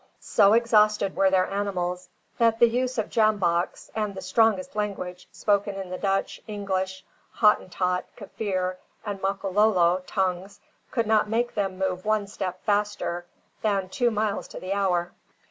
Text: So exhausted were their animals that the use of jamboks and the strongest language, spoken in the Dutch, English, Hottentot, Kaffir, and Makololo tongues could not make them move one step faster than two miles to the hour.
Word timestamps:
So 0.19 0.53
exhausted 0.53 1.15
were 1.15 1.29
their 1.29 1.45
animals 1.45 2.09
that 2.39 2.57
the 2.57 2.67
use 2.67 2.97
of 2.97 3.11
jamboks 3.11 3.91
and 3.93 4.15
the 4.15 4.21
strongest 4.23 4.75
language, 4.75 5.27
spoken 5.31 5.75
in 5.75 5.91
the 5.91 5.97
Dutch, 5.99 6.41
English, 6.47 7.05
Hottentot, 7.35 8.05
Kaffir, 8.17 8.77
and 9.05 9.21
Makololo 9.21 10.01
tongues 10.07 10.59
could 10.89 11.05
not 11.05 11.29
make 11.29 11.53
them 11.53 11.77
move 11.77 12.03
one 12.03 12.25
step 12.25 12.63
faster 12.63 13.27
than 13.61 13.89
two 13.89 14.09
miles 14.09 14.47
to 14.47 14.59
the 14.59 14.73
hour. 14.73 15.11